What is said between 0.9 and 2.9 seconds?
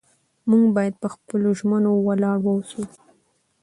په خپلو ژمنو ولاړ واوسو